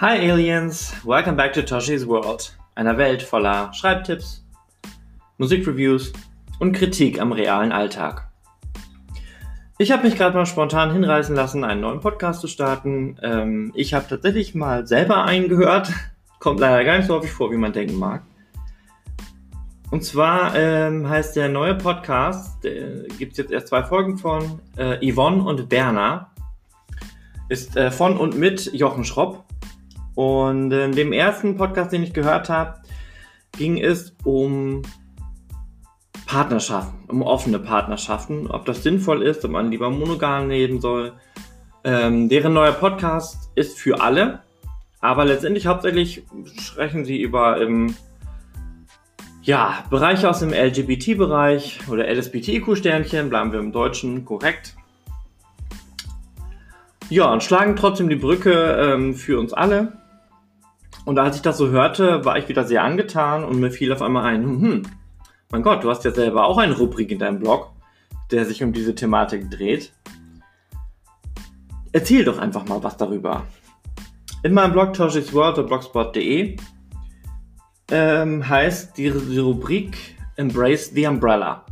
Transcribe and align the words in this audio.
Hi 0.00 0.16
Aliens, 0.30 0.94
welcome 1.04 1.36
back 1.36 1.52
to 1.52 1.60
Toshi's 1.60 2.08
World, 2.08 2.56
einer 2.74 2.96
Welt 2.96 3.22
voller 3.22 3.70
Schreibtipps, 3.74 4.42
Musikreviews 5.36 6.14
und 6.58 6.72
Kritik 6.72 7.20
am 7.20 7.32
realen 7.32 7.70
Alltag. 7.70 8.30
Ich 9.76 9.92
habe 9.92 10.04
mich 10.04 10.16
gerade 10.16 10.34
mal 10.34 10.46
spontan 10.46 10.90
hinreißen 10.90 11.36
lassen, 11.36 11.64
einen 11.64 11.82
neuen 11.82 12.00
Podcast 12.00 12.40
zu 12.40 12.46
starten. 12.46 13.18
Ähm, 13.22 13.72
ich 13.74 13.92
habe 13.92 14.06
tatsächlich 14.08 14.54
mal 14.54 14.86
selber 14.86 15.24
einen 15.24 15.50
gehört, 15.50 15.92
kommt 16.38 16.60
leider 16.60 16.82
gar 16.82 16.96
nicht 16.96 17.06
so 17.06 17.16
häufig 17.16 17.32
vor, 17.32 17.52
wie 17.52 17.58
man 17.58 17.74
denken 17.74 17.98
mag. 17.98 18.22
Und 19.90 20.02
zwar 20.02 20.56
ähm, 20.56 21.10
heißt 21.10 21.36
der 21.36 21.50
neue 21.50 21.74
Podcast, 21.74 22.62
gibt 22.62 23.32
es 23.32 23.36
jetzt 23.36 23.52
erst 23.52 23.68
zwei 23.68 23.82
Folgen 23.82 24.16
von, 24.16 24.60
äh, 24.78 25.12
Yvonne 25.12 25.42
und 25.42 25.68
Berner. 25.68 26.30
Ist 27.50 27.76
äh, 27.76 27.90
von 27.90 28.16
und 28.16 28.38
mit 28.38 28.72
Jochen 28.72 29.04
Schropp. 29.04 29.44
Und 30.20 30.70
in 30.70 30.92
dem 30.92 31.14
ersten 31.14 31.56
Podcast, 31.56 31.92
den 31.92 32.02
ich 32.02 32.12
gehört 32.12 32.50
habe, 32.50 32.74
ging 33.56 33.78
es 33.78 34.14
um 34.22 34.82
Partnerschaften, 36.26 37.08
um 37.08 37.22
offene 37.22 37.58
Partnerschaften, 37.58 38.46
ob 38.46 38.66
das 38.66 38.82
sinnvoll 38.82 39.22
ist, 39.22 39.42
ob 39.46 39.52
man 39.52 39.70
lieber 39.70 39.88
monogam 39.88 40.50
leben 40.50 40.78
soll. 40.78 41.14
Ähm, 41.84 42.28
deren 42.28 42.52
neuer 42.52 42.72
Podcast 42.72 43.50
ist 43.54 43.78
für 43.78 44.02
alle, 44.02 44.40
aber 45.00 45.24
letztendlich 45.24 45.66
hauptsächlich 45.66 46.22
sprechen 46.60 47.06
sie 47.06 47.22
über 47.22 47.58
ähm, 47.58 47.94
ja, 49.40 49.84
Bereiche 49.88 50.28
aus 50.28 50.40
dem 50.40 50.52
LGBT-Bereich 50.52 51.88
oder 51.88 52.06
LSBTQ-Sternchen, 52.06 53.30
bleiben 53.30 53.52
wir 53.52 53.58
im 53.58 53.72
Deutschen 53.72 54.26
korrekt. 54.26 54.76
Ja, 57.08 57.32
und 57.32 57.42
schlagen 57.42 57.74
trotzdem 57.74 58.10
die 58.10 58.16
Brücke 58.16 58.52
ähm, 58.52 59.14
für 59.14 59.40
uns 59.40 59.54
alle. 59.54 59.99
Und 61.04 61.18
als 61.18 61.36
ich 61.36 61.42
das 61.42 61.58
so 61.58 61.68
hörte, 61.68 62.24
war 62.24 62.38
ich 62.38 62.48
wieder 62.48 62.64
sehr 62.64 62.84
angetan 62.84 63.44
und 63.44 63.58
mir 63.58 63.70
fiel 63.70 63.92
auf 63.92 64.02
einmal 64.02 64.24
ein, 64.24 64.42
hm, 64.42 64.62
hm, 64.62 64.82
mein 65.50 65.62
Gott, 65.62 65.82
du 65.82 65.90
hast 65.90 66.04
ja 66.04 66.12
selber 66.12 66.44
auch 66.46 66.58
eine 66.58 66.76
Rubrik 66.76 67.10
in 67.10 67.18
deinem 67.18 67.40
Blog, 67.40 67.72
der 68.30 68.44
sich 68.44 68.62
um 68.62 68.72
diese 68.72 68.94
Thematik 68.94 69.50
dreht. 69.50 69.92
Erzähl 71.92 72.24
doch 72.24 72.38
einfach 72.38 72.66
mal 72.66 72.82
was 72.84 72.96
darüber. 72.96 73.46
In 74.44 74.54
meinem 74.54 74.72
Blog 74.72 74.92
toshisworld.blogspot.de 74.92 76.56
ähm, 77.90 78.48
heißt 78.48 78.96
die, 78.96 79.10
die 79.10 79.38
Rubrik 79.38 80.16
Embrace 80.36 80.92
the 80.94 81.06
Umbrella. 81.06 81.66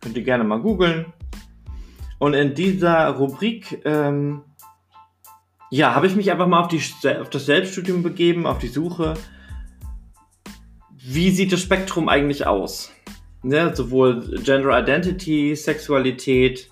Könnt 0.00 0.16
ihr 0.16 0.24
gerne 0.24 0.42
mal 0.42 0.60
googeln. 0.60 1.12
Und 2.18 2.34
in 2.34 2.54
dieser 2.54 3.08
Rubrik, 3.10 3.80
ähm, 3.84 4.42
ja, 5.72 5.94
habe 5.94 6.06
ich 6.06 6.14
mich 6.14 6.30
einfach 6.30 6.46
mal 6.46 6.60
auf, 6.60 6.68
die, 6.68 6.82
auf 7.18 7.30
das 7.30 7.46
Selbststudium 7.46 8.02
begeben, 8.02 8.46
auf 8.46 8.58
die 8.58 8.68
Suche. 8.68 9.14
Wie 10.90 11.30
sieht 11.30 11.50
das 11.50 11.62
Spektrum 11.62 12.10
eigentlich 12.10 12.46
aus? 12.46 12.92
Ne, 13.42 13.74
sowohl 13.74 14.38
Gender 14.44 14.78
Identity, 14.78 15.56
Sexualität, 15.56 16.70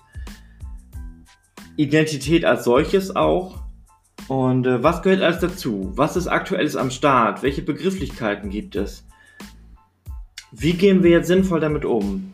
Identität 1.77 2.45
als 2.45 2.63
solches 2.63 3.15
auch. 3.15 3.63
Und 4.27 4.67
äh, 4.67 4.83
was 4.83 5.01
gehört 5.01 5.23
alles 5.23 5.39
dazu? 5.39 5.91
Was 5.95 6.15
ist 6.15 6.27
aktuelles 6.27 6.75
am 6.75 6.91
Start? 6.91 7.41
Welche 7.41 7.63
Begrifflichkeiten 7.63 8.51
gibt 8.51 8.75
es? 8.75 9.07
Wie 10.51 10.73
gehen 10.73 11.01
wir 11.01 11.09
jetzt 11.09 11.27
sinnvoll 11.27 11.59
damit 11.59 11.85
um? 11.85 12.31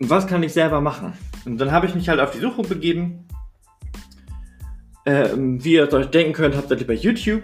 was 0.00 0.26
kann 0.26 0.42
ich 0.42 0.52
selber 0.52 0.80
machen? 0.80 1.12
Und 1.44 1.58
dann 1.58 1.70
habe 1.70 1.86
ich 1.86 1.94
mich 1.94 2.08
halt 2.08 2.18
auf 2.18 2.32
die 2.32 2.40
Suche 2.40 2.62
begeben. 2.62 3.24
Ähm, 5.04 5.62
wie 5.64 5.74
ihr 5.74 5.92
euch 5.92 6.06
denken 6.06 6.32
könnt, 6.32 6.56
habt 6.56 6.70
ihr 6.70 6.86
bei 6.86 6.94
YouTube. 6.94 7.42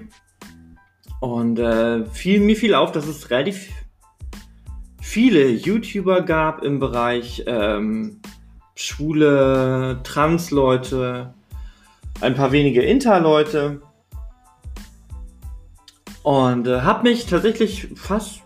Und 1.21 1.59
äh, 1.59 2.05
fiel, 2.07 2.41
mir 2.41 2.57
fiel 2.57 2.75
auf, 2.75 2.93
dass 2.93 3.07
es 3.07 3.31
relativ 3.31 3.69
viele 5.01 5.49
YouTuber 5.49 6.23
gab 6.23 6.63
im 6.63 6.79
Bereich 6.79 7.43
ähm, 7.47 8.21
schwule 8.77 10.01
Trans-Leute, 10.05 11.35
ein 12.21 12.35
paar 12.35 12.53
wenige 12.53 12.83
Inter-Leute. 12.83 13.81
Und 16.23 16.69
äh, 16.69 16.83
habe 16.83 17.09
mich 17.09 17.27
tatsächlich 17.27 17.89
fast 17.97 18.43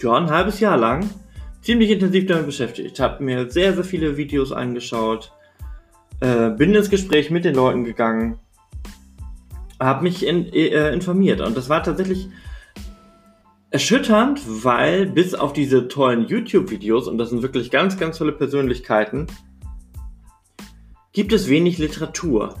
ja, 0.00 0.12
ein 0.12 0.30
halbes 0.30 0.60
Jahr 0.60 0.76
lang 0.76 1.08
ziemlich 1.62 1.90
intensiv 1.90 2.26
damit 2.26 2.46
beschäftigt. 2.46 3.00
Habe 3.00 3.24
mir 3.24 3.50
sehr, 3.50 3.72
sehr 3.72 3.84
viele 3.84 4.16
Videos 4.16 4.52
angeschaut, 4.52 5.32
äh, 6.20 6.50
bin 6.50 6.74
ins 6.74 6.90
Gespräch 6.90 7.30
mit 7.30 7.44
den 7.44 7.54
Leuten 7.54 7.84
gegangen, 7.84 8.38
habe 9.84 10.02
mich 10.02 10.26
in, 10.26 10.52
äh, 10.52 10.92
informiert. 10.92 11.40
Und 11.40 11.56
das 11.56 11.68
war 11.68 11.82
tatsächlich 11.82 12.28
erschütternd, 13.70 14.40
weil 14.46 15.06
bis 15.06 15.34
auf 15.34 15.52
diese 15.52 15.88
tollen 15.88 16.26
YouTube-Videos, 16.26 17.08
und 17.08 17.18
das 17.18 17.30
sind 17.30 17.42
wirklich 17.42 17.70
ganz, 17.70 17.98
ganz 17.98 18.18
tolle 18.18 18.32
Persönlichkeiten, 18.32 19.26
gibt 21.12 21.32
es 21.32 21.48
wenig 21.48 21.78
Literatur. 21.78 22.54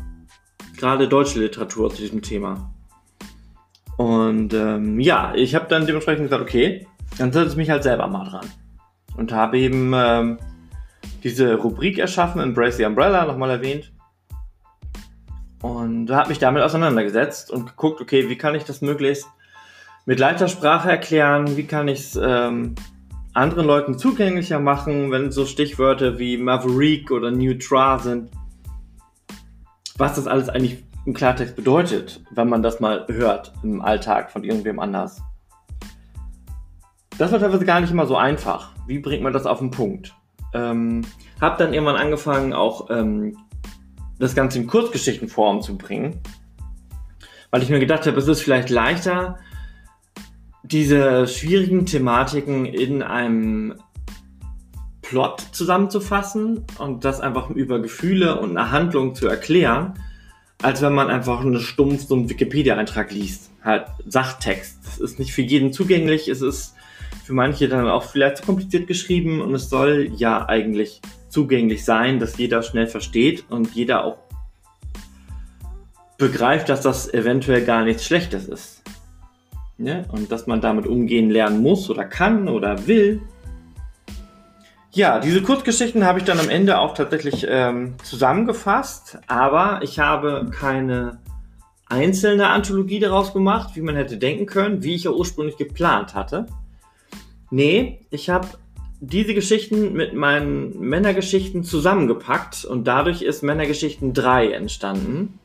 Gerade 0.76 1.08
deutsche 1.08 1.40
Literatur 1.40 1.90
zu 1.90 2.02
diesem 2.02 2.22
Thema. 2.22 2.72
Und 3.96 4.54
ähm, 4.54 4.98
ja, 5.00 5.34
ich 5.34 5.54
habe 5.54 5.66
dann 5.68 5.86
dementsprechend 5.86 6.24
gesagt, 6.24 6.42
okay, 6.42 6.86
dann 7.18 7.32
setze 7.32 7.50
ich 7.50 7.56
mich 7.56 7.70
halt 7.70 7.82
selber 7.82 8.06
mal 8.08 8.28
dran 8.28 8.46
und 9.16 9.32
habe 9.32 9.58
eben 9.58 9.92
ähm, 9.94 10.38
diese 11.22 11.54
Rubrik 11.56 11.98
erschaffen, 11.98 12.40
Embrace 12.40 12.78
the 12.78 12.84
Umbrella, 12.84 13.26
nochmal 13.26 13.50
erwähnt. 13.50 13.92
Und 15.62 16.10
habe 16.10 16.28
mich 16.28 16.38
damit 16.38 16.62
auseinandergesetzt 16.62 17.50
und 17.50 17.66
geguckt, 17.66 18.00
okay, 18.00 18.28
wie 18.28 18.36
kann 18.36 18.54
ich 18.54 18.64
das 18.64 18.82
möglichst 18.82 19.28
mit 20.04 20.18
leichter 20.18 20.48
Sprache 20.48 20.90
erklären, 20.90 21.56
wie 21.56 21.66
kann 21.66 21.86
ich 21.86 22.00
es 22.00 22.20
ähm, 22.20 22.74
anderen 23.32 23.66
Leuten 23.66 23.96
zugänglicher 23.96 24.58
machen, 24.58 25.10
wenn 25.10 25.30
so 25.30 25.46
Stichwörter 25.46 26.18
wie 26.18 26.36
Maverick 26.36 27.10
oder 27.10 27.30
Neutral 27.30 28.00
sind. 28.00 28.30
Was 29.96 30.16
das 30.16 30.26
alles 30.26 30.48
eigentlich 30.48 30.84
im 31.06 31.14
Klartext 31.14 31.56
bedeutet, 31.56 32.22
wenn 32.30 32.48
man 32.48 32.62
das 32.62 32.80
mal 32.80 33.06
hört 33.08 33.52
im 33.62 33.80
Alltag 33.80 34.30
von 34.30 34.44
irgendwem 34.44 34.80
anders. 34.80 35.22
Das 37.18 37.30
war 37.30 37.38
teilweise 37.38 37.64
gar 37.64 37.80
nicht 37.80 37.90
immer 37.90 38.06
so 38.06 38.16
einfach. 38.16 38.72
Wie 38.86 38.98
bringt 38.98 39.22
man 39.22 39.32
das 39.32 39.46
auf 39.46 39.58
den 39.58 39.70
Punkt? 39.70 40.14
Ähm, 40.54 41.02
hab 41.40 41.58
dann 41.58 41.72
irgendwann 41.72 41.96
angefangen, 41.96 42.52
auch 42.52 42.90
ähm, 42.90 43.36
das 44.22 44.36
Ganze 44.36 44.60
in 44.60 44.68
Kurzgeschichtenform 44.68 45.62
zu 45.62 45.76
bringen, 45.76 46.20
weil 47.50 47.62
ich 47.62 47.70
mir 47.70 47.80
gedacht 47.80 48.06
habe, 48.06 48.16
es 48.18 48.28
ist 48.28 48.40
vielleicht 48.40 48.70
leichter, 48.70 49.38
diese 50.62 51.26
schwierigen 51.26 51.86
Thematiken 51.86 52.64
in 52.64 53.02
einem 53.02 53.74
Plot 55.02 55.40
zusammenzufassen 55.50 56.64
und 56.78 57.04
das 57.04 57.20
einfach 57.20 57.50
über 57.50 57.82
Gefühle 57.82 58.40
und 58.40 58.56
eine 58.56 58.70
Handlung 58.70 59.16
zu 59.16 59.26
erklären, 59.26 59.94
als 60.62 60.80
wenn 60.82 60.94
man 60.94 61.10
einfach 61.10 61.40
eine 61.40 61.58
stumpf 61.58 62.06
so 62.06 62.14
einen 62.14 62.30
Wikipedia-Eintrag 62.30 63.10
liest. 63.10 63.50
Halt 63.64 63.86
Sachtext. 64.06 64.78
Das 64.84 64.98
ist 64.98 65.18
nicht 65.18 65.32
für 65.32 65.42
jeden 65.42 65.72
zugänglich, 65.72 66.28
es 66.28 66.42
ist 66.42 66.76
für 67.24 67.32
manche 67.32 67.68
dann 67.68 67.88
auch 67.88 68.04
vielleicht 68.04 68.36
zu 68.36 68.44
kompliziert 68.44 68.86
geschrieben 68.86 69.40
und 69.40 69.52
es 69.52 69.68
soll 69.68 70.12
ja 70.16 70.48
eigentlich 70.48 71.00
zugänglich 71.32 71.84
sein, 71.84 72.18
dass 72.18 72.36
jeder 72.36 72.62
schnell 72.62 72.86
versteht 72.86 73.46
und 73.48 73.74
jeder 73.74 74.04
auch 74.04 74.18
begreift, 76.18 76.68
dass 76.68 76.82
das 76.82 77.12
eventuell 77.12 77.64
gar 77.64 77.84
nichts 77.84 78.04
Schlechtes 78.04 78.46
ist. 78.46 78.82
Ja? 79.78 80.04
Und 80.12 80.30
dass 80.30 80.46
man 80.46 80.60
damit 80.60 80.86
umgehen 80.86 81.30
lernen 81.30 81.62
muss 81.62 81.88
oder 81.88 82.04
kann 82.04 82.48
oder 82.48 82.86
will. 82.86 83.22
Ja, 84.92 85.20
diese 85.20 85.42
Kurzgeschichten 85.42 86.04
habe 86.04 86.18
ich 86.18 86.26
dann 86.26 86.38
am 86.38 86.50
Ende 86.50 86.78
auch 86.78 86.92
tatsächlich 86.92 87.46
ähm, 87.48 87.94
zusammengefasst, 88.02 89.18
aber 89.26 89.80
ich 89.82 89.98
habe 89.98 90.50
keine 90.50 91.18
einzelne 91.88 92.48
Anthologie 92.48 93.00
daraus 93.00 93.32
gemacht, 93.32 93.70
wie 93.74 93.80
man 93.80 93.96
hätte 93.96 94.18
denken 94.18 94.44
können, 94.44 94.82
wie 94.82 94.94
ich 94.94 95.04
ja 95.04 95.10
ursprünglich 95.10 95.56
geplant 95.56 96.14
hatte. 96.14 96.46
Nee, 97.50 98.00
ich 98.10 98.28
habe 98.28 98.48
diese 99.04 99.34
Geschichten 99.34 99.94
mit 99.94 100.14
meinen 100.14 100.78
Männergeschichten 100.78 101.64
zusammengepackt 101.64 102.64
und 102.64 102.86
dadurch 102.86 103.22
ist 103.22 103.42
Männergeschichten 103.42 104.14
3 104.14 104.52
entstanden. 104.52 105.40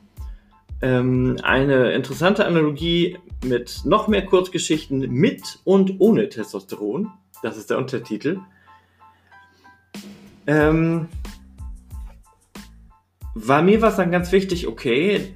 Ähm, 0.80 1.38
eine 1.42 1.90
interessante 1.90 2.46
Analogie 2.46 3.18
mit 3.44 3.80
noch 3.84 4.06
mehr 4.06 4.24
Kurzgeschichten 4.24 5.00
mit 5.10 5.58
und 5.64 5.96
ohne 5.98 6.28
Testosteron. 6.28 7.10
Das 7.42 7.56
ist 7.56 7.70
der 7.70 7.78
Untertitel. 7.78 8.38
Ähm, 10.46 11.08
war 13.34 13.62
mir 13.62 13.82
was 13.82 13.96
dann 13.96 14.12
ganz 14.12 14.30
wichtig, 14.30 14.68
okay, 14.68 15.34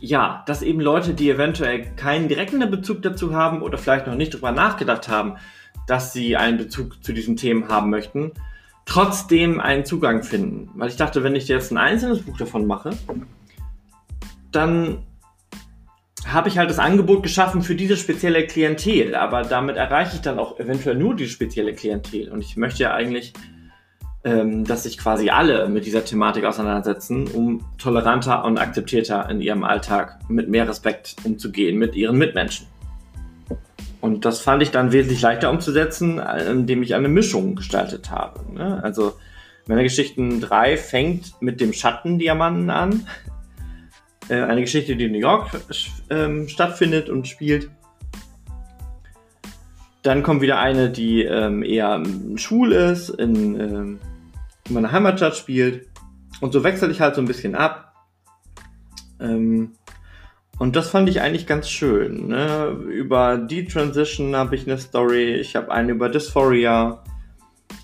ja, 0.00 0.42
dass 0.46 0.62
eben 0.62 0.80
Leute, 0.80 1.14
die 1.14 1.30
eventuell 1.30 1.84
keinen 1.96 2.28
direkten 2.28 2.58
Bezug 2.70 3.02
dazu 3.02 3.34
haben 3.34 3.62
oder 3.62 3.78
vielleicht 3.78 4.06
noch 4.06 4.14
nicht 4.14 4.34
darüber 4.34 4.52
nachgedacht 4.52 5.08
haben, 5.08 5.36
dass 5.86 6.12
sie 6.12 6.36
einen 6.36 6.58
Bezug 6.58 7.02
zu 7.02 7.12
diesen 7.12 7.36
Themen 7.36 7.68
haben 7.68 7.90
möchten, 7.90 8.32
trotzdem 8.84 9.60
einen 9.60 9.84
Zugang 9.84 10.22
finden. 10.22 10.70
Weil 10.74 10.88
ich 10.88 10.96
dachte, 10.96 11.22
wenn 11.24 11.34
ich 11.34 11.48
jetzt 11.48 11.72
ein 11.72 11.78
einzelnes 11.78 12.22
Buch 12.22 12.36
davon 12.36 12.66
mache, 12.66 12.90
dann 14.52 15.04
habe 16.26 16.48
ich 16.48 16.58
halt 16.58 16.68
das 16.68 16.78
Angebot 16.78 17.22
geschaffen 17.22 17.62
für 17.62 17.74
diese 17.74 17.96
spezielle 17.96 18.46
Klientel, 18.46 19.14
aber 19.14 19.42
damit 19.42 19.76
erreiche 19.76 20.16
ich 20.16 20.20
dann 20.20 20.38
auch 20.38 20.58
eventuell 20.58 20.96
nur 20.96 21.16
die 21.16 21.28
spezielle 21.28 21.74
Klientel. 21.74 22.30
Und 22.30 22.44
ich 22.44 22.56
möchte 22.56 22.82
ja 22.82 22.92
eigentlich, 22.92 23.32
ähm, 24.28 24.64
dass 24.64 24.82
sich 24.82 24.98
quasi 24.98 25.30
alle 25.30 25.68
mit 25.70 25.86
dieser 25.86 26.04
Thematik 26.04 26.44
auseinandersetzen, 26.44 27.28
um 27.28 27.64
toleranter 27.78 28.44
und 28.44 28.58
akzeptierter 28.58 29.28
in 29.30 29.40
ihrem 29.40 29.64
Alltag 29.64 30.18
mit 30.28 30.50
mehr 30.50 30.68
Respekt 30.68 31.16
umzugehen 31.24 31.78
mit 31.78 31.94
ihren 31.96 32.18
Mitmenschen. 32.18 32.66
Und 34.02 34.26
das 34.26 34.40
fand 34.40 34.62
ich 34.62 34.70
dann 34.70 34.92
wesentlich 34.92 35.22
leichter 35.22 35.50
umzusetzen, 35.50 36.18
indem 36.18 36.82
ich 36.82 36.94
eine 36.94 37.08
Mischung 37.08 37.56
gestaltet 37.56 38.10
habe. 38.10 38.40
Ne? 38.52 38.80
Also 38.82 39.14
Männergeschichten 39.66 40.40
3 40.40 40.76
fängt 40.76 41.40
mit 41.40 41.60
dem 41.60 41.72
Schattendiamanten 41.72 42.68
an. 42.68 43.06
Äh, 44.28 44.42
eine 44.42 44.60
Geschichte, 44.60 44.94
die 44.94 45.06
in 45.06 45.12
New 45.12 45.18
York 45.18 45.50
ähm, 46.10 46.48
stattfindet 46.48 47.08
und 47.08 47.26
spielt. 47.26 47.70
Dann 50.02 50.22
kommt 50.22 50.42
wieder 50.42 50.58
eine, 50.58 50.90
die 50.90 51.22
ähm, 51.22 51.62
eher 51.62 52.02
schwul 52.36 52.72
ist, 52.72 53.08
in, 53.08 53.60
ähm, 53.60 53.98
in 54.68 54.74
meiner 54.74 54.92
Heimatstadt 54.92 55.36
spielt. 55.36 55.88
Und 56.40 56.52
so 56.52 56.62
wechsle 56.62 56.90
ich 56.90 57.00
halt 57.00 57.14
so 57.14 57.20
ein 57.20 57.26
bisschen 57.26 57.54
ab. 57.54 57.94
Ähm, 59.20 59.72
und 60.58 60.74
das 60.74 60.90
fand 60.90 61.08
ich 61.08 61.20
eigentlich 61.20 61.46
ganz 61.46 61.68
schön. 61.68 62.28
Ne? 62.28 62.66
Über 62.88 63.38
die 63.38 63.64
Transition 63.64 64.34
habe 64.34 64.56
ich 64.56 64.66
eine 64.66 64.78
Story. 64.78 65.34
Ich 65.34 65.54
habe 65.54 65.70
eine 65.70 65.92
über 65.92 66.08
Dysphoria, 66.08 67.02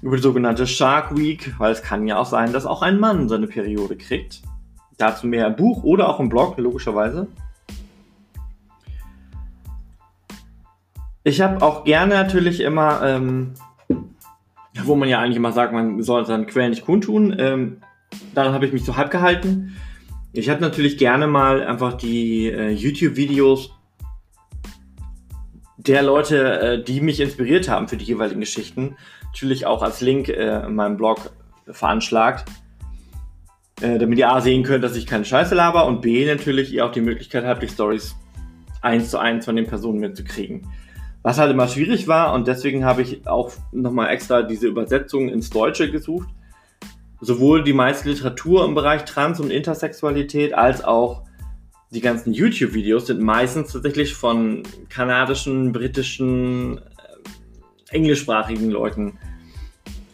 über 0.02 0.16
die 0.16 0.22
sogenannte 0.22 0.66
Shark 0.66 1.16
Week, 1.16 1.54
weil 1.58 1.72
es 1.72 1.82
kann 1.82 2.06
ja 2.06 2.19
auch 2.19 2.26
sein, 2.26 2.52
dass 2.52 2.66
auch 2.66 2.82
ein 2.82 2.98
Mann 2.98 3.28
seine 3.28 3.46
Periode 3.46 3.96
kriegt. 3.96 4.42
Dazu 4.98 5.26
mehr 5.26 5.46
im 5.46 5.56
Buch 5.56 5.82
oder 5.84 6.08
auch 6.08 6.20
im 6.20 6.28
Blog, 6.28 6.58
logischerweise. 6.58 7.28
Ich 11.22 11.40
habe 11.40 11.64
auch 11.64 11.84
gerne 11.84 12.14
natürlich 12.14 12.60
immer, 12.60 13.00
ähm, 13.02 13.54
wo 14.86 14.94
man 14.94 15.08
ja 15.08 15.20
eigentlich 15.20 15.36
immer 15.36 15.52
sagt, 15.52 15.72
man 15.72 16.02
soll 16.02 16.26
seine 16.26 16.46
Quellen 16.46 16.70
nicht 16.70 16.84
kundtun. 16.84 17.34
Ähm, 17.38 17.78
daran 18.34 18.52
habe 18.52 18.66
ich 18.66 18.72
mich 18.72 18.84
so 18.84 18.96
halb 18.96 19.10
gehalten. 19.10 19.76
Ich 20.32 20.48
habe 20.48 20.60
natürlich 20.60 20.98
gerne 20.98 21.26
mal 21.26 21.62
einfach 21.62 21.94
die 21.94 22.48
äh, 22.48 22.70
YouTube-Videos 22.70 23.70
der 25.76 26.02
Leute, 26.02 26.60
äh, 26.60 26.82
die 26.82 27.00
mich 27.00 27.20
inspiriert 27.20 27.69
haben 27.69 27.88
für 27.88 27.96
die 27.96 28.04
jeweiligen 28.04 28.40
Geschichten, 28.40 28.96
natürlich 29.26 29.66
auch 29.66 29.82
als 29.82 30.00
Link 30.00 30.28
äh, 30.28 30.64
in 30.66 30.75
meinem 30.75 30.96
Blog 30.96 31.31
veranschlagt. 31.70 32.48
Äh, 33.81 33.98
damit 33.98 34.19
ihr 34.19 34.31
A 34.31 34.40
sehen 34.40 34.62
könnt, 34.62 34.84
dass 34.84 34.96
ich 34.96 35.06
keine 35.06 35.25
Scheiße 35.25 35.54
laber 35.54 35.86
und 35.86 36.00
B 36.00 36.25
natürlich 36.26 36.72
ihr 36.72 36.86
auch 36.86 36.92
die 36.92 37.00
Möglichkeit 37.00 37.44
habt, 37.44 37.62
die 37.62 37.69
Stories 37.69 38.14
eins 38.82 39.10
zu 39.10 39.19
eins 39.19 39.44
von 39.44 39.56
den 39.56 39.66
Personen 39.66 39.98
mitzukriegen. 39.98 40.69
Was 41.24 41.38
halt 41.38 41.50
immer 41.50 41.68
schwierig 41.68 42.06
war 42.06 42.34
und 42.34 42.46
deswegen 42.46 42.84
habe 42.84 43.00
ich 43.00 43.26
auch 43.26 43.50
nochmal 43.72 44.10
extra 44.10 44.42
diese 44.42 44.68
Übersetzung 44.68 45.30
ins 45.30 45.48
Deutsche 45.48 45.90
gesucht. 45.90 46.28
Sowohl 47.18 47.64
die 47.64 47.72
meiste 47.72 48.10
Literatur 48.10 48.62
im 48.66 48.74
Bereich 48.74 49.06
Trans- 49.06 49.40
und 49.40 49.50
Intersexualität 49.50 50.52
als 50.52 50.84
auch 50.84 51.22
die 51.92 52.02
ganzen 52.02 52.34
YouTube-Videos 52.34 53.06
sind 53.06 53.22
meistens 53.22 53.72
tatsächlich 53.72 54.14
von 54.14 54.64
kanadischen, 54.90 55.72
britischen, 55.72 56.76
äh, 56.76 56.82
englischsprachigen 57.88 58.68
Leuten 58.68 59.18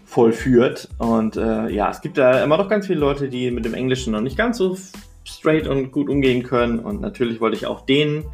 vollführt. 0.05 0.91
Und 0.99 1.37
äh, 1.37 1.71
ja, 1.71 1.91
es 1.91 2.03
gibt 2.03 2.19
da 2.19 2.45
immer 2.45 2.57
noch 2.57 2.69
ganz 2.69 2.87
viele 2.87 3.01
Leute, 3.01 3.29
die 3.29 3.51
mit 3.51 3.65
dem 3.65 3.75
Englischen 3.75 4.13
noch 4.13 4.21
nicht 4.21 4.37
ganz 4.37 4.59
so 4.59 4.77
straight 5.25 5.67
und 5.67 5.91
gut 5.91 6.09
umgehen 6.09 6.45
können. 6.45 6.79
Und 6.79 7.01
natürlich 7.01 7.41
wollte 7.41 7.57
ich 7.57 7.67
auch 7.67 7.81
denen 7.81 8.27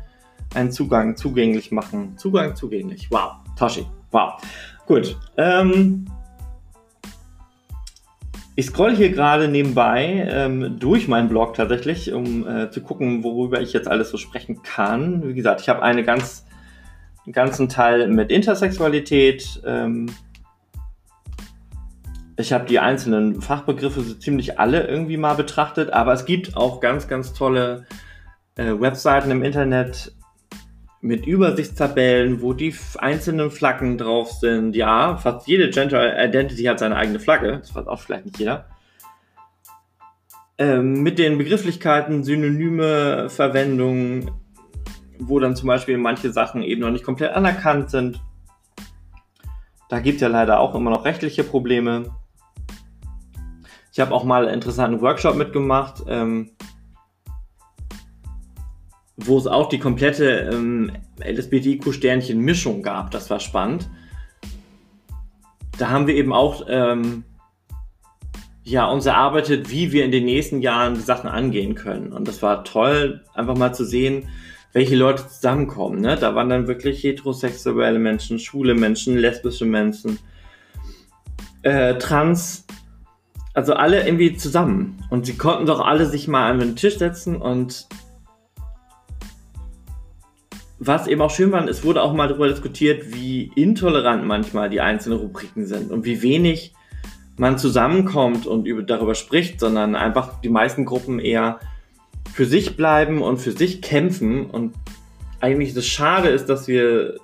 einen 0.56 0.73
Zugang 0.73 1.17
zugänglich 1.17 1.70
machen. 1.70 2.17
Zugang 2.17 2.56
zugänglich. 2.56 3.08
Wow. 3.11 3.35
Toshi. 3.56 3.87
Wow. 4.11 4.41
Gut. 4.87 5.17
Ähm, 5.37 6.06
ich 8.55 8.67
scroll 8.67 8.97
hier 8.97 9.11
gerade 9.11 9.49
nebenbei 9.49 10.26
ähm, 10.31 10.79
durch 10.79 11.08
meinen 11.08 11.29
Blog 11.29 11.55
tatsächlich, 11.55 12.12
um 12.12 12.49
äh, 12.49 12.70
zu 12.70 12.81
gucken, 12.81 13.23
worüber 13.23 13.61
ich 13.61 13.73
jetzt 13.73 13.87
alles 13.87 14.11
so 14.11 14.17
sprechen 14.17 14.62
kann. 14.62 15.29
Wie 15.29 15.35
gesagt, 15.35 15.61
ich 15.61 15.69
habe 15.69 15.82
eine 15.82 16.03
ganz, 16.03 16.47
einen 17.25 17.35
ganzen 17.35 17.69
Teil 17.69 18.09
mit 18.09 18.32
Intersexualität, 18.32 19.61
ähm, 19.67 20.06
ich 22.38 22.52
habe 22.52 22.67
die 22.67 22.79
einzelnen 22.79 23.41
Fachbegriffe 23.41 24.02
so 24.02 24.14
ziemlich 24.14 24.59
alle 24.59 24.87
irgendwie 24.87 25.17
mal 25.17 25.35
betrachtet, 25.35 25.93
aber 25.93 26.12
es 26.12 26.26
gibt 26.26 26.56
auch 26.56 26.81
ganz, 26.81 27.09
ganz 27.09 27.32
tolle 27.32 27.87
äh, 28.56 28.73
Webseiten 28.79 29.31
im 29.31 29.43
Internet 29.43 30.12
mit 31.06 31.25
Übersichtstabellen, 31.25 32.43
wo 32.43 32.53
die 32.53 32.75
einzelnen 32.99 33.53
Flaggen 33.53 33.97
drauf 33.97 34.32
sind. 34.32 34.75
Ja, 34.75 35.17
fast 35.17 35.47
jede 35.47 35.70
Gender 35.70 36.23
Identity 36.23 36.64
hat 36.64 36.81
seine 36.81 36.97
eigene 36.97 37.20
Flagge. 37.20 37.58
Das 37.58 37.75
weiß 37.75 37.87
auch 37.87 38.00
vielleicht 38.00 38.26
nicht 38.26 38.38
jeder. 38.41 38.67
Ähm, 40.58 41.03
mit 41.03 41.19
den 41.19 41.38
Begrifflichkeiten, 41.38 42.25
Synonyme, 42.25 43.31
Verwendung, 43.31 44.32
wo 45.19 45.38
dann 45.38 45.55
zum 45.55 45.69
Beispiel 45.69 45.97
manche 45.97 46.32
Sachen 46.32 46.62
eben 46.62 46.81
noch 46.81 46.91
nicht 46.91 47.05
komplett 47.05 47.32
anerkannt 47.32 47.91
sind. 47.91 48.20
Da 49.88 50.00
gibt 50.00 50.17
es 50.17 50.23
ja 50.23 50.29
leider 50.29 50.59
auch 50.59 50.75
immer 50.75 50.91
noch 50.91 51.05
rechtliche 51.05 51.44
Probleme. 51.44 52.11
Ich 53.93 54.00
habe 54.00 54.12
auch 54.12 54.25
mal 54.25 54.47
einen 54.47 54.55
interessanten 54.55 55.00
Workshop 55.02 55.37
mitgemacht, 55.37 56.02
ähm, 56.09 56.50
wo 59.17 59.39
es 59.39 59.47
auch 59.47 59.69
die 59.69 59.79
komplette 59.79 60.51
ähm, 60.53 60.93
LSBTIQ-Sternchen-Mischung 61.21 62.83
gab. 62.83 63.11
Das 63.11 63.31
war 63.31 63.41
spannend. 63.41 63.89
Da 65.79 65.91
haben 65.91 66.07
wir 66.07 66.15
eben 66.15 66.33
auch 66.33 66.67
ähm, 66.69 67.25
ja, 68.65 68.87
uns 68.87 69.07
erarbeitet, 69.07 69.71
wie 69.71 69.93
wir 69.93 70.05
in 70.05 70.11
den 70.11 70.25
nächsten 70.25 70.61
Jahren 70.61 70.95
die 70.95 71.01
Sachen 71.01 71.31
angehen 71.31 71.75
können. 71.75 72.13
Und 72.13 72.27
das 72.29 72.43
war 72.43 72.65
toll, 72.65 73.23
einfach 73.35 73.57
mal 73.57 73.73
zu 73.73 73.85
sehen, 73.85 74.29
welche 74.73 74.97
Leute 74.97 75.27
zusammenkommen. 75.29 76.01
Ne? 76.01 76.17
Da 76.17 76.35
waren 76.35 76.51
dann 76.51 76.67
wirklich 76.67 77.03
heterosexuelle 77.03 77.99
Menschen, 77.99 78.39
schwule 78.39 78.75
Menschen, 78.75 79.17
lesbische 79.17 79.65
Menschen, 79.65 80.19
äh, 81.62 81.95
trans 81.97 82.67
also 83.55 83.73
alle 83.73 84.05
irgendwie 84.05 84.37
zusammen. 84.37 85.02
Und 85.09 85.25
sie 85.25 85.38
konnten 85.38 85.64
doch 85.64 85.81
alle 85.81 86.05
sich 86.05 86.29
mal 86.29 86.50
an 86.50 86.59
den 86.59 86.76
Tisch 86.76 86.99
setzen 86.99 87.37
und 87.37 87.87
was 90.78 91.06
eben 91.06 91.21
auch 91.23 91.30
schön 91.30 91.52
war, 91.52 91.66
es 91.68 91.85
wurde 91.85 92.02
auch 92.02 92.12
mal 92.12 92.28
darüber 92.28 92.49
diskutiert, 92.49 93.14
wie 93.14 93.50
intolerant 93.54 94.26
manchmal 94.26 94.68
die 94.68 94.80
einzelnen 94.80 95.18
Rubriken 95.18 95.66
sind 95.66 95.90
und 95.90 96.04
wie 96.04 96.23
wenig 96.23 96.75
man 97.38 97.59
zusammenkommt 97.59 98.47
und 98.47 98.66
über, 98.66 98.83
darüber 98.83 99.14
spricht, 99.14 99.61
sondern 99.61 99.95
einfach 99.95 100.40
die 100.40 100.49
meisten 100.49 100.85
Gruppen 100.85 101.18
eher 101.18 101.61
für 102.33 102.47
sich 102.47 102.76
bleiben 102.76 103.23
und 103.23 103.38
für 103.38 103.52
sich 103.52 103.83
kämpfen. 103.83 104.47
Und 104.47 104.75
eigentlich 105.40 105.75
das 105.75 105.87
Schade 105.87 106.28
ist, 106.28 106.47
dass 106.47 106.68
wir 106.68 107.18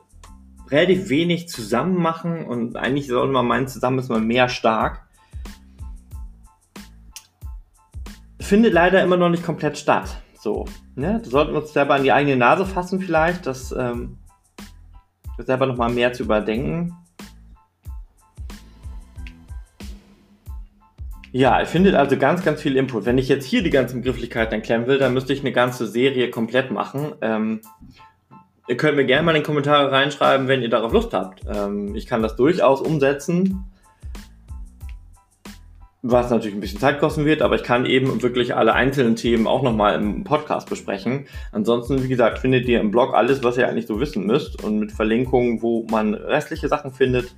relativ 0.70 1.08
wenig 1.08 1.48
zusammen 1.48 1.96
machen 1.96 2.44
und 2.46 2.76
eigentlich 2.76 3.06
sollte 3.06 3.32
man 3.32 3.46
meinen, 3.46 3.68
zusammen 3.68 3.98
ist 3.98 4.08
man 4.08 4.26
mehr 4.26 4.48
stark. 4.48 5.02
findet 8.52 8.74
leider 8.74 9.02
immer 9.02 9.16
noch 9.16 9.30
nicht 9.30 9.46
komplett 9.46 9.78
statt. 9.78 10.14
So, 10.42 10.64
ne? 10.96 11.20
Da 11.22 11.30
sollten 11.30 11.52
wir 11.52 11.60
uns 11.60 11.72
selber 11.72 11.94
an 11.94 12.02
die 12.02 12.10
eigene 12.10 12.36
Nase 12.36 12.66
fassen 12.66 12.98
vielleicht, 12.98 13.46
das 13.46 13.70
ähm, 13.70 14.18
selber 15.38 15.66
nochmal 15.66 15.92
mehr 15.92 16.12
zu 16.12 16.24
überdenken. 16.24 16.96
Ja, 21.30 21.60
ihr 21.60 21.66
findet 21.66 21.94
also 21.94 22.16
ganz, 22.16 22.42
ganz 22.42 22.60
viel 22.60 22.76
Input. 22.76 23.04
Wenn 23.04 23.18
ich 23.18 23.28
jetzt 23.28 23.44
hier 23.44 23.62
die 23.62 23.70
ganzen 23.70 24.02
Begrifflichkeiten 24.02 24.52
erklären 24.52 24.88
will, 24.88 24.98
dann 24.98 25.14
müsste 25.14 25.32
ich 25.32 25.42
eine 25.42 25.52
ganze 25.52 25.86
Serie 25.86 26.28
komplett 26.28 26.72
machen. 26.72 27.12
Ähm, 27.20 27.60
ihr 28.66 28.76
könnt 28.76 28.96
mir 28.96 29.06
gerne 29.06 29.22
mal 29.22 29.36
in 29.36 29.42
die 29.42 29.46
Kommentare 29.46 29.92
reinschreiben, 29.92 30.48
wenn 30.48 30.60
ihr 30.60 30.70
darauf 30.70 30.92
Lust 30.92 31.14
habt. 31.14 31.42
Ähm, 31.46 31.94
ich 31.94 32.06
kann 32.06 32.20
das 32.20 32.34
durchaus 32.34 32.80
umsetzen 32.80 33.71
was 36.02 36.30
natürlich 36.30 36.56
ein 36.56 36.60
bisschen 36.60 36.80
Zeit 36.80 36.98
kosten 36.98 37.24
wird, 37.24 37.42
aber 37.42 37.54
ich 37.54 37.62
kann 37.62 37.86
eben 37.86 38.22
wirklich 38.22 38.56
alle 38.56 38.74
einzelnen 38.74 39.14
Themen 39.14 39.46
auch 39.46 39.62
nochmal 39.62 39.94
im 39.94 40.24
Podcast 40.24 40.68
besprechen. 40.68 41.26
Ansonsten, 41.52 42.02
wie 42.02 42.08
gesagt, 42.08 42.40
findet 42.40 42.66
ihr 42.66 42.80
im 42.80 42.90
Blog 42.90 43.14
alles, 43.14 43.44
was 43.44 43.56
ihr 43.56 43.68
eigentlich 43.68 43.86
so 43.86 44.00
wissen 44.00 44.26
müsst 44.26 44.62
und 44.64 44.80
mit 44.80 44.90
Verlinkungen, 44.90 45.62
wo 45.62 45.86
man 45.88 46.14
restliche 46.14 46.66
Sachen 46.66 46.92
findet. 46.92 47.36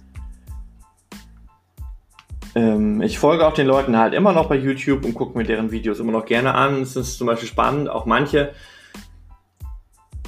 Ähm, 2.54 3.02
ich 3.02 3.18
folge 3.18 3.47
auch 3.47 3.52
den 3.52 3.66
Leuten 3.66 3.99
halt 3.99 4.14
immer 4.14 4.33
noch 4.33 4.49
bei 4.49 4.56
YouTube 4.56 5.04
und 5.04 5.12
gucke 5.12 5.37
mir 5.37 5.44
deren 5.44 5.71
Videos 5.71 6.00
immer 6.00 6.12
noch 6.12 6.25
gerne 6.25 6.54
an. 6.54 6.80
Es 6.80 6.97
ist 6.97 7.18
zum 7.18 7.26
Beispiel 7.26 7.49
spannend, 7.49 7.90
auch 7.90 8.06
manche, 8.06 8.52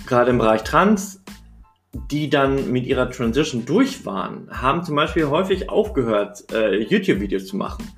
gerade 0.07 0.31
im 0.31 0.37
Bereich 0.37 0.63
Trans, 0.63 1.23
die 2.11 2.29
dann 2.29 2.71
mit 2.71 2.85
ihrer 2.85 3.11
Transition 3.11 3.65
durch 3.65 4.05
waren, 4.05 4.51
haben 4.51 4.85
zum 4.85 4.95
Beispiel 4.95 5.29
häufig 5.29 5.71
aufgehört, 5.71 6.45
äh, 6.53 6.83
YouTube-Videos 6.83 7.47
zu 7.47 7.57
machen. 7.57 7.96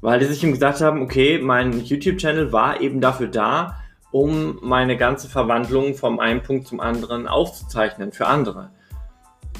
Weil 0.00 0.20
die 0.20 0.26
sich 0.26 0.42
eben 0.42 0.52
gesagt 0.52 0.80
haben, 0.80 1.02
okay, 1.02 1.38
mein 1.38 1.84
YouTube-Channel 1.84 2.52
war 2.52 2.80
eben 2.80 3.00
dafür 3.00 3.28
da, 3.28 3.76
um 4.10 4.58
meine 4.62 4.96
ganze 4.96 5.28
Verwandlung 5.28 5.94
vom 5.94 6.20
einen 6.20 6.42
Punkt 6.42 6.66
zum 6.66 6.80
anderen 6.80 7.26
aufzuzeichnen 7.26 8.12
für 8.12 8.26
andere. 8.26 8.70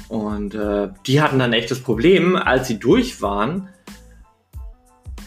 Und 0.07 0.55
äh, 0.55 0.89
die 1.05 1.21
hatten 1.21 1.39
dann 1.39 1.53
echt 1.53 1.69
das 1.69 1.81
Problem, 1.81 2.35
als 2.35 2.67
sie 2.67 2.79
durch 2.79 3.21
waren, 3.21 3.69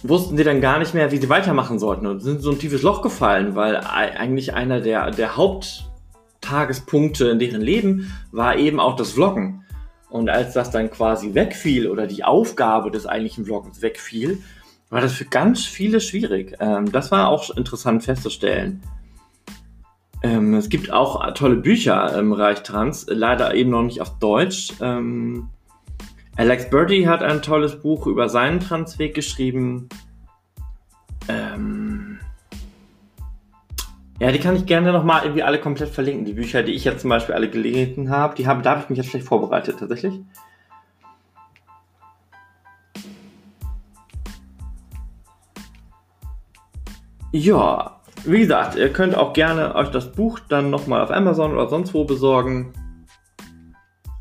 wussten 0.03 0.37
sie 0.37 0.45
dann 0.45 0.61
gar 0.61 0.79
nicht 0.79 0.95
mehr, 0.95 1.13
wie 1.13 1.19
sie 1.19 1.29
weitermachen 1.29 1.79
sollten 1.79 2.07
und 2.07 2.21
sind 2.21 2.41
so 2.41 2.51
ein 2.51 2.59
tiefes 2.59 2.83
Loch 2.83 3.03
gefallen, 3.03 3.55
weil 3.55 3.77
eigentlich 3.77 4.55
einer 4.55 4.81
der, 4.81 5.13
der 5.13 5.37
Haupttagespunkte 5.37 7.29
in 7.29 7.39
deren 7.39 7.61
Leben 7.61 8.13
war 8.33 8.57
eben 8.57 8.81
auch 8.81 8.97
das 8.97 9.13
Vloggen. 9.13 9.65
Und 10.11 10.29
als 10.29 10.53
das 10.53 10.71
dann 10.71 10.91
quasi 10.91 11.35
wegfiel 11.35 11.89
oder 11.89 12.07
die 12.07 12.25
Aufgabe 12.25 12.91
des 12.91 13.07
eigentlichen 13.07 13.47
Vloggens 13.47 13.81
wegfiel, 13.81 14.43
war 14.93 15.01
das 15.01 15.15
für 15.15 15.25
ganz 15.25 15.65
viele 15.65 16.03
schwierig. 16.03 16.55
Ähm, 16.61 16.93
das 16.93 17.11
war 17.11 17.29
auch 17.29 17.49
interessant 17.57 18.05
festzustellen. 18.05 18.83
Ähm, 20.23 20.53
es 20.53 20.69
gibt 20.69 20.93
auch 20.93 21.33
tolle 21.33 21.57
Bücher 21.57 22.19
im 22.19 22.29
Bereich 22.29 22.63
Trans, 22.63 23.07
leider 23.09 23.55
eben 23.55 23.71
noch 23.71 23.83
nicht 23.83 24.03
auf 24.03 24.19
Deutsch. 24.19 24.75
Ähm, 24.83 25.49
Alex 26.37 26.69
Birdie 26.69 27.09
hat 27.09 27.23
ein 27.23 27.41
tolles 27.41 27.81
Buch 27.81 28.07
über 28.07 28.29
seinen 28.29 28.61
Transweg 28.61 29.15
geschrieben. 29.15 29.89
Ähm, 31.27 32.19
ja, 34.21 34.31
die 34.31 34.41
kann 34.41 34.57
ich 34.57 34.67
gerne 34.67 34.93
nochmal 34.93 35.23
irgendwie 35.23 35.43
alle 35.43 35.59
komplett 35.59 35.89
verlinken. 35.89 36.27
Die 36.27 36.35
Bücher, 36.35 36.63
die 36.63 36.73
ich 36.73 36.85
jetzt 36.85 37.01
zum 37.01 37.09
Beispiel 37.09 37.35
alle 37.35 37.49
gelesen 37.49 38.11
habe, 38.11 38.35
die 38.35 38.47
habe, 38.47 38.61
da 38.61 38.73
habe 38.73 38.83
ich 38.83 38.91
mich 38.91 38.99
jetzt 38.99 39.09
schlecht 39.09 39.27
vorbereitet, 39.27 39.79
tatsächlich. 39.79 40.21
Ja, 47.33 48.03
wie 48.25 48.41
gesagt, 48.41 48.77
ihr 48.77 48.93
könnt 48.93 49.15
auch 49.17 49.33
gerne 49.33 49.75
euch 49.75 49.89
das 49.89 50.13
Buch 50.13 50.39
dann 50.39 50.69
nochmal 50.69 51.01
auf 51.01 51.11
Amazon 51.11 51.53
oder 51.53 51.69
sonst 51.69 51.95
wo 51.95 52.05
besorgen. 52.05 52.75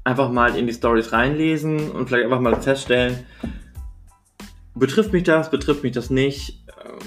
Einfach 0.05 0.31
mal 0.31 0.55
in 0.55 0.65
die 0.65 0.73
Stories 0.73 1.11
reinlesen 1.11 1.91
und 1.91 2.07
vielleicht 2.07 2.23
einfach 2.23 2.39
mal 2.39 2.59
feststellen, 2.59 3.25
betrifft 4.75 5.11
mich 5.11 5.23
das, 5.23 5.51
betrifft 5.51 5.83
mich 5.83 5.91
das 5.91 6.09
nicht? 6.09 6.63
Ähm, 6.83 6.99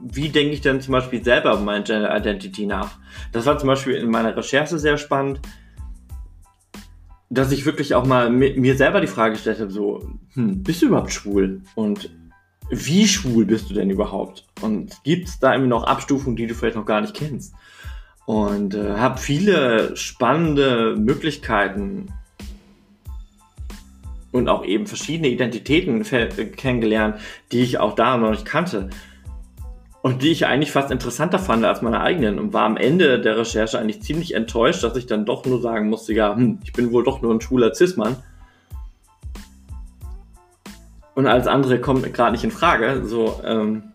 wie 0.00 0.28
denke 0.28 0.54
ich 0.54 0.60
denn 0.60 0.80
zum 0.80 0.92
Beispiel 0.92 1.22
selber 1.22 1.52
über 1.52 1.62
meine 1.62 1.82
Gender 1.82 2.16
Identity 2.16 2.64
nach? 2.64 2.92
Das 3.32 3.44
war 3.44 3.58
zum 3.58 3.66
Beispiel 3.66 3.96
in 3.96 4.08
meiner 4.08 4.36
Recherche 4.36 4.78
sehr 4.78 4.98
spannend, 4.98 5.40
dass 7.28 7.50
ich 7.50 7.66
wirklich 7.66 7.96
auch 7.96 8.06
mal 8.06 8.30
mir 8.30 8.76
selber 8.76 9.00
die 9.00 9.08
Frage 9.08 9.34
gestellt 9.34 9.58
habe, 9.58 9.70
so, 9.70 10.06
hm, 10.34 10.62
bist 10.62 10.80
du 10.80 10.86
überhaupt 10.86 11.12
schwul? 11.12 11.62
Und 11.74 12.10
wie 12.70 13.06
schwul 13.06 13.44
bist 13.44 13.70
du 13.70 13.74
denn 13.74 13.90
überhaupt? 13.90 14.46
Und 14.60 15.02
gibt 15.04 15.28
es 15.28 15.38
da 15.38 15.52
irgendwie 15.52 15.68
noch 15.68 15.84
Abstufungen, 15.84 16.36
die 16.36 16.46
du 16.46 16.54
vielleicht 16.54 16.76
noch 16.76 16.86
gar 16.86 17.00
nicht 17.00 17.14
kennst? 17.14 17.54
Und 18.26 18.74
äh, 18.74 18.96
habe 18.96 19.18
viele 19.18 19.96
spannende 19.96 20.96
Möglichkeiten 20.96 22.08
und 24.30 24.48
auch 24.48 24.64
eben 24.64 24.86
verschiedene 24.86 25.28
Identitäten 25.28 26.02
kennengelernt, 26.56 27.16
die 27.52 27.60
ich 27.60 27.78
auch 27.78 27.94
da 27.94 28.16
noch 28.16 28.30
nicht 28.30 28.46
kannte. 28.46 28.88
Und 30.00 30.22
die 30.22 30.30
ich 30.30 30.46
eigentlich 30.46 30.72
fast 30.72 30.90
interessanter 30.90 31.38
fand 31.38 31.64
als 31.64 31.82
meine 31.82 32.00
eigenen 32.00 32.40
und 32.40 32.52
war 32.52 32.64
am 32.64 32.76
Ende 32.76 33.20
der 33.20 33.36
Recherche 33.36 33.78
eigentlich 33.78 34.02
ziemlich 34.02 34.34
enttäuscht, 34.34 34.82
dass 34.82 34.96
ich 34.96 35.06
dann 35.06 35.26
doch 35.26 35.44
nur 35.44 35.60
sagen 35.60 35.88
musste, 35.88 36.12
ja, 36.12 36.34
hm, 36.34 36.58
ich 36.64 36.72
bin 36.72 36.90
wohl 36.90 37.04
doch 37.04 37.22
nur 37.22 37.32
ein 37.32 37.40
schwuler 37.40 37.72
Cis-Mann 37.74 38.16
und 41.14 41.26
alles 41.26 41.46
andere 41.46 41.80
kommt 41.80 42.12
gerade 42.14 42.32
nicht 42.32 42.44
in 42.44 42.50
Frage. 42.50 43.02
So, 43.04 43.40
ähm, 43.44 43.92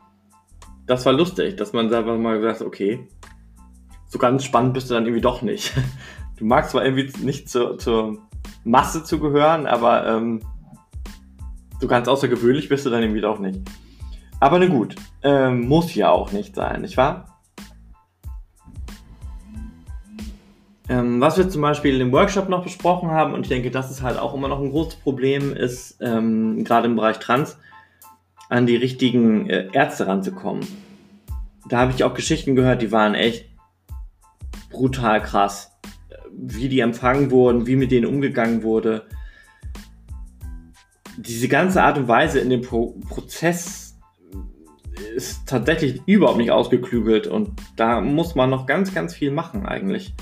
das 0.86 1.05
war 1.05 1.13
lustig, 1.13 1.57
dass 1.57 1.74
man 1.74 1.89
selber 1.89 2.17
mal 2.17 2.39
gesagt 2.39 2.62
hat, 2.62 2.67
okay, 2.67 3.07
so 4.07 4.19
ganz 4.19 4.43
spannend 4.43 4.74
bist 4.74 4.89
du 4.89 4.93
dann 4.93 5.05
irgendwie 5.05 5.21
doch 5.21 5.41
nicht. 5.41 5.74
Du 6.38 6.45
magst 6.45 6.69
zwar 6.69 6.86
irgendwie 6.86 7.12
nicht 7.25 7.50
zur, 7.50 7.79
zur 7.79 8.19
Masse 8.63 9.03
zu 9.03 9.17
gehören, 9.17 9.65
aber 9.65 10.05
ähm, 10.05 10.41
so 11.81 11.88
ganz 11.88 12.07
außergewöhnlich 12.07 12.69
bist 12.69 12.86
du 12.86 12.91
dann 12.91 13.01
irgendwie 13.01 13.21
doch 13.21 13.39
nicht. 13.39 13.62
Aber 14.39 14.59
ne 14.59 14.69
gut, 14.69 14.95
ähm, 15.24 15.67
muss 15.67 15.95
ja 15.95 16.12
auch 16.12 16.31
nicht 16.31 16.53
sein, 16.53 16.81
nicht 16.81 16.95
wahr? 16.95 17.37
Ähm, 20.89 21.20
was 21.20 21.38
wir 21.38 21.50
zum 21.50 21.62
Beispiel 21.62 22.00
im 22.00 22.13
Workshop 22.13 22.48
noch 22.48 22.63
besprochen 22.63 23.12
haben, 23.12 23.34
und 23.34 23.41
ich 23.41 23.50
denke, 23.50 23.72
das 23.72 23.91
ist 23.91 24.01
halt 24.01 24.17
auch 24.17 24.34
immer 24.34 24.48
noch 24.48 24.62
ein 24.62 24.72
großes 24.72 24.96
Problem, 24.96 25.53
ist 25.53 25.98
ähm, 26.01 26.63
gerade 26.63 26.88
im 26.88 26.96
Bereich 26.96 27.20
Trans 27.20 27.58
an 28.50 28.65
die 28.65 28.77
richtigen 28.77 29.50
äh, 29.50 29.67
Ärzte 29.74 30.08
ranzukommen. 30.08 30.65
Da 31.67 31.79
habe 31.79 31.91
ich 31.91 32.06
auch 32.06 32.13
Geschichten 32.13 32.56
gehört, 32.56 32.82
die 32.82 32.94
waren 32.94 33.15
echt 33.15 33.50
brutal 34.70 35.22
krass. 35.22 35.74
Wie 36.32 36.70
die 36.70 36.79
empfangen 36.79 37.32
wurden, 37.32 37.67
wie 37.67 37.75
mit 37.75 37.91
denen 37.91 38.06
umgegangen 38.06 38.63
wurde. 38.63 39.08
Diese 41.17 41.50
ganze 41.50 41.84
Art 41.84 41.98
und 41.98 42.08
Weise 42.08 42.39
in 42.39 42.50
dem 42.50 42.62
Pro 42.62 42.96
Prozess 43.10 43.98
ist 45.15 45.48
tatsächlich 45.48 46.01
überhaupt 46.06 46.38
nicht 46.38 46.51
ausgeklügelt 46.51 47.27
und 47.27 47.50
da 47.75 48.00
muss 48.01 48.36
man 48.36 48.50
noch 48.50 48.67
ganz, 48.67 48.94
ganz 48.94 49.15
viel 49.15 49.32
machen 49.32 49.65
eigentlich 49.65 50.13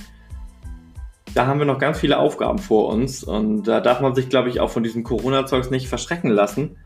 da 1.36 1.46
haben 1.48 1.60
wir 1.60 1.66
noch 1.66 1.80
ganz 1.80 2.00
viele 2.00 2.18
Aufgaben 2.18 2.60
vor 2.60 2.88
uns 2.88 3.22
und 3.24 3.64
da 3.64 3.82
darf 3.82 4.00
man 4.00 4.16
sich, 4.16 4.30
glaube 4.30 4.48
ich, 4.48 4.62
auch 4.62 4.70
von 4.70 4.84
diesem 4.84 5.04
Corona-Zeugs 5.04 5.70
nicht 5.70 5.90
verschrecken 5.90 6.32
lassen. 6.32 6.78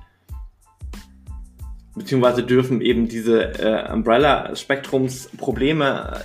Beziehungsweise 1.96 2.42
dürfen 2.44 2.82
eben 2.82 3.08
diese 3.08 3.54
äh, 3.60 3.94
Umbrella-Spektrums-Probleme 3.94 6.14
äh, 6.16 6.22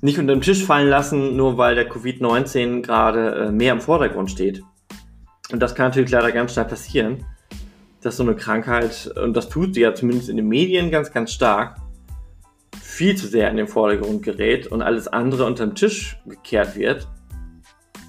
nicht 0.00 0.18
unter 0.18 0.34
den 0.34 0.40
Tisch 0.40 0.64
fallen 0.64 0.88
lassen, 0.88 1.36
nur 1.36 1.58
weil 1.58 1.74
der 1.74 1.90
Covid-19 1.90 2.80
gerade 2.80 3.34
äh, 3.34 3.52
mehr 3.52 3.74
im 3.74 3.82
Vordergrund 3.82 4.30
steht. 4.30 4.62
Und 5.52 5.60
das 5.60 5.74
kann 5.74 5.88
natürlich 5.88 6.10
leider 6.10 6.32
ganz 6.32 6.54
schnell 6.54 6.64
passieren, 6.64 7.26
dass 8.00 8.16
so 8.16 8.22
eine 8.22 8.34
Krankheit, 8.34 9.12
und 9.22 9.36
das 9.36 9.50
tut 9.50 9.74
sie 9.74 9.82
ja 9.82 9.94
zumindest 9.94 10.30
in 10.30 10.38
den 10.38 10.48
Medien 10.48 10.90
ganz, 10.90 11.12
ganz 11.12 11.32
stark, 11.32 11.81
viel 12.92 13.16
zu 13.16 13.26
sehr 13.26 13.50
in 13.50 13.56
den 13.56 13.68
Vordergrund 13.68 14.22
gerät 14.22 14.66
und 14.66 14.82
alles 14.82 15.08
andere 15.08 15.46
unter 15.46 15.66
den 15.66 15.74
Tisch 15.74 16.18
gekehrt 16.26 16.76
wird. 16.76 17.08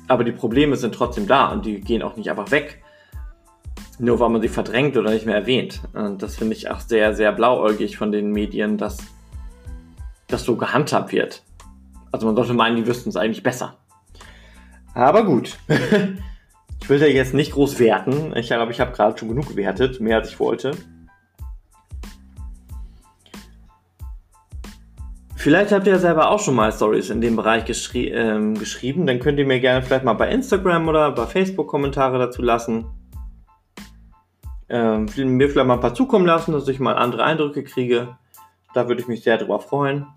Aber 0.09 0.25
die 0.25 0.33
Probleme 0.33 0.75
sind 0.75 0.93
trotzdem 0.93 1.25
da 1.25 1.51
und 1.51 1.65
die 1.65 1.79
gehen 1.79 2.03
auch 2.03 2.17
nicht 2.17 2.29
einfach 2.29 2.51
weg. 2.51 2.83
Nur 3.97 4.19
weil 4.19 4.29
man 4.29 4.41
sie 4.41 4.49
verdrängt 4.49 4.97
oder 4.97 5.11
nicht 5.11 5.25
mehr 5.25 5.35
erwähnt. 5.35 5.81
Und 5.93 6.21
das 6.21 6.35
finde 6.35 6.55
ich 6.55 6.69
auch 6.69 6.81
sehr, 6.81 7.13
sehr 7.13 7.31
blauäugig 7.31 7.97
von 7.97 8.11
den 8.11 8.31
Medien, 8.31 8.77
dass 8.77 8.97
das 10.27 10.43
so 10.43 10.57
gehandhabt 10.57 11.13
wird. 11.13 11.43
Also 12.11 12.25
man 12.25 12.35
sollte 12.35 12.53
meinen, 12.53 12.75
die 12.75 12.85
wüssten 12.85 13.09
es 13.09 13.15
eigentlich 13.15 13.43
besser. 13.43 13.77
Aber 14.93 15.23
gut. 15.23 15.57
ich 16.81 16.89
will 16.89 16.99
da 16.99 17.05
jetzt 17.05 17.33
nicht 17.33 17.53
groß 17.53 17.79
werten. 17.79 18.35
Ich 18.35 18.47
glaube, 18.47 18.73
ich 18.73 18.81
habe 18.81 18.91
gerade 18.91 19.17
schon 19.17 19.29
genug 19.29 19.47
gewertet, 19.47 20.01
mehr 20.01 20.17
als 20.17 20.29
ich 20.29 20.39
wollte. 20.41 20.71
Vielleicht 25.43 25.73
habt 25.73 25.85
ihr 25.87 25.91
ja 25.91 25.99
selber 25.99 26.31
auch 26.31 26.39
schon 26.39 26.55
mal 26.55 26.71
Stories 26.71 27.09
in 27.09 27.19
dem 27.19 27.35
Bereich 27.35 27.65
geschri 27.65 28.07
ähm, 28.07 28.57
geschrieben. 28.57 29.05
Dann 29.05 29.19
könnt 29.19 29.37
ihr 29.39 29.45
mir 29.45 29.59
gerne 29.59 29.81
vielleicht 29.81 30.05
mal 30.05 30.13
bei 30.13 30.29
Instagram 30.29 30.87
oder 30.87 31.11
bei 31.11 31.25
Facebook 31.25 31.67
Kommentare 31.67 32.17
dazu 32.17 32.41
lassen. 32.41 32.85
Ähm, 34.69 35.07
mir 35.17 35.49
vielleicht 35.49 35.67
mal 35.67 35.73
ein 35.73 35.81
paar 35.81 35.93
zukommen 35.93 36.25
lassen, 36.25 36.53
dass 36.53 36.65
ich 36.69 36.79
mal 36.79 36.95
andere 36.95 37.25
Eindrücke 37.25 37.65
kriege. 37.65 38.15
Da 38.73 38.87
würde 38.87 39.01
ich 39.01 39.09
mich 39.09 39.21
sehr 39.23 39.37
darüber 39.37 39.59
freuen. 39.59 40.07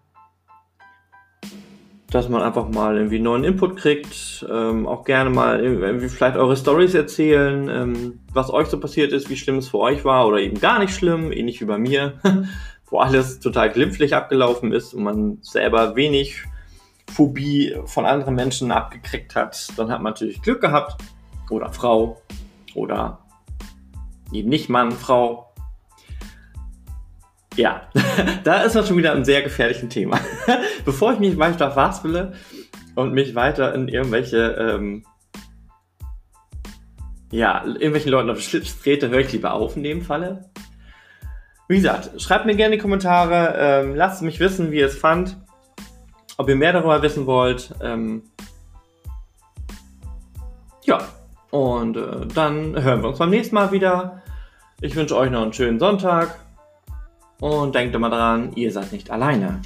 Dass 2.08 2.28
man 2.28 2.42
einfach 2.42 2.68
mal 2.68 2.96
irgendwie 2.96 3.18
neuen 3.18 3.42
Input 3.42 3.78
kriegt. 3.78 4.46
Ähm, 4.48 4.86
auch 4.86 5.04
gerne 5.04 5.30
mal 5.30 5.58
irgendwie 5.58 6.08
vielleicht 6.08 6.36
eure 6.36 6.56
Stories 6.56 6.94
erzählen, 6.94 7.68
ähm, 7.68 8.20
was 8.32 8.52
euch 8.52 8.68
so 8.68 8.78
passiert 8.78 9.12
ist, 9.12 9.28
wie 9.28 9.36
schlimm 9.36 9.58
es 9.58 9.66
für 9.66 9.78
euch 9.78 10.04
war 10.04 10.28
oder 10.28 10.38
eben 10.38 10.60
gar 10.60 10.78
nicht 10.78 10.94
schlimm, 10.94 11.32
ähnlich 11.32 11.60
wie 11.60 11.64
bei 11.64 11.78
mir. 11.78 12.20
wo 12.88 12.98
alles 12.98 13.40
total 13.40 13.70
glimpflich 13.70 14.14
abgelaufen 14.14 14.72
ist 14.72 14.94
und 14.94 15.04
man 15.04 15.38
selber 15.42 15.96
wenig 15.96 16.44
Phobie 17.12 17.76
von 17.86 18.04
anderen 18.04 18.34
Menschen 18.34 18.70
abgekriegt 18.70 19.34
hat, 19.34 19.68
dann 19.76 19.90
hat 19.90 20.02
man 20.02 20.12
natürlich 20.12 20.42
Glück 20.42 20.60
gehabt. 20.60 21.00
Oder 21.50 21.72
Frau. 21.72 22.20
Oder 22.74 23.20
eben 24.32 24.48
nicht 24.48 24.68
Mann, 24.68 24.92
Frau. 24.92 25.54
Ja, 27.56 27.88
da 28.44 28.62
ist 28.62 28.74
man 28.74 28.84
schon 28.84 28.98
wieder 28.98 29.12
ein 29.12 29.24
sehr 29.24 29.42
gefährliches 29.42 29.88
Thema. 29.88 30.20
Bevor 30.84 31.14
ich 31.14 31.18
mich 31.18 31.38
weiter 31.38 31.70
fastwille 31.70 32.34
und 32.94 33.14
mich 33.14 33.34
weiter 33.34 33.74
in 33.74 33.88
irgendwelche, 33.88 34.38
ähm, 34.58 35.04
ja, 37.32 37.64
irgendwelchen 37.64 38.10
Leuten 38.10 38.30
auf 38.30 38.38
den 38.38 38.42
Schlips 38.42 38.80
trete, 38.80 39.08
höre 39.08 39.20
ich 39.20 39.32
lieber 39.32 39.54
auf 39.54 39.76
in 39.76 39.82
dem 39.82 40.02
Falle. 40.02 40.50
Wie 41.68 41.76
gesagt, 41.76 42.20
schreibt 42.20 42.46
mir 42.46 42.54
gerne 42.54 42.76
die 42.76 42.82
Kommentare, 42.82 43.54
ähm, 43.58 43.94
lasst 43.94 44.22
mich 44.22 44.38
wissen, 44.40 44.70
wie 44.70 44.78
ihr 44.78 44.86
es 44.86 44.96
fand, 44.96 45.36
ob 46.36 46.48
ihr 46.48 46.56
mehr 46.56 46.72
darüber 46.72 47.02
wissen 47.02 47.26
wollt. 47.26 47.74
Ähm, 47.82 48.22
Ja, 50.86 51.00
und 51.50 51.96
äh, 51.96 52.26
dann 52.32 52.80
hören 52.80 53.02
wir 53.02 53.08
uns 53.08 53.18
beim 53.18 53.30
nächsten 53.30 53.56
Mal 53.56 53.72
wieder. 53.72 54.22
Ich 54.80 54.94
wünsche 54.94 55.16
euch 55.16 55.32
noch 55.32 55.42
einen 55.42 55.52
schönen 55.52 55.80
Sonntag 55.80 56.38
und 57.40 57.74
denkt 57.74 57.92
immer 57.96 58.08
dran, 58.08 58.52
ihr 58.54 58.70
seid 58.70 58.92
nicht 58.92 59.10
alleine. 59.10 59.60